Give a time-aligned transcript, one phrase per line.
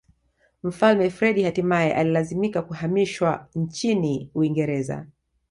[0.63, 5.07] Mfalme Freddie hatimae alilazimika kuhamishwa nchini Uingereza